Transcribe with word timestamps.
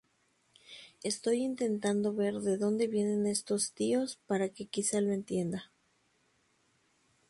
Estoy 1.03 1.43
intentando 1.43 2.11
ver 2.15 2.39
de 2.39 2.57
dónde 2.57 2.87
vienen 2.87 3.27
estos 3.27 3.71
tíos 3.73 4.17
para 4.25 4.49
que 4.49 4.65
quizá 4.65 4.99
lo 4.99 5.11
entienda. 5.11 5.71